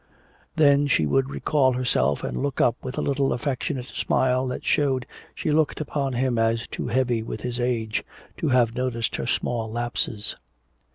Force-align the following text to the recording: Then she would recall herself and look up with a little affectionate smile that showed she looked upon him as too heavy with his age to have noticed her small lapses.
Then 0.55 0.87
she 0.87 1.05
would 1.05 1.29
recall 1.29 1.73
herself 1.73 2.23
and 2.23 2.41
look 2.41 2.59
up 2.59 2.75
with 2.83 2.97
a 2.97 3.03
little 3.03 3.31
affectionate 3.33 3.85
smile 3.85 4.47
that 4.47 4.65
showed 4.65 5.05
she 5.35 5.51
looked 5.51 5.79
upon 5.79 6.13
him 6.13 6.39
as 6.39 6.65
too 6.65 6.87
heavy 6.87 7.21
with 7.21 7.41
his 7.41 7.59
age 7.59 8.03
to 8.37 8.47
have 8.49 8.73
noticed 8.73 9.17
her 9.17 9.27
small 9.27 9.71
lapses. 9.71 10.35